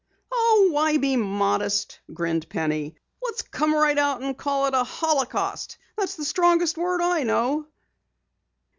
"Oh, 0.31 0.69
why 0.71 0.97
be 0.97 1.15
modest?" 1.15 1.99
grinned 2.11 2.49
Penny. 2.49 2.95
"Let's 3.21 3.43
come 3.43 3.71
right 3.75 3.99
out 3.99 4.19
and 4.23 4.35
call 4.35 4.65
it 4.65 4.73
a 4.73 4.83
holocaust! 4.83 5.77
That's 5.95 6.15
the 6.15 6.25
strongest 6.25 6.75
word 6.75 7.01
I 7.01 7.21
know." 7.21 7.67